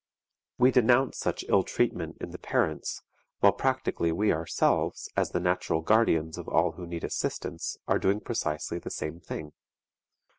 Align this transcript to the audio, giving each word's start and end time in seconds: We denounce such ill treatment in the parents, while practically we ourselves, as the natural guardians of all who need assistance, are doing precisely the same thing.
We 0.57 0.71
denounce 0.71 1.19
such 1.19 1.45
ill 1.47 1.61
treatment 1.61 2.17
in 2.19 2.31
the 2.31 2.39
parents, 2.39 3.03
while 3.39 3.51
practically 3.53 4.11
we 4.11 4.33
ourselves, 4.33 5.07
as 5.15 5.29
the 5.29 5.39
natural 5.39 5.81
guardians 5.83 6.39
of 6.39 6.47
all 6.47 6.71
who 6.71 6.87
need 6.87 7.03
assistance, 7.03 7.77
are 7.87 7.99
doing 7.99 8.19
precisely 8.19 8.79
the 8.79 8.89
same 8.89 9.19
thing. 9.19 9.53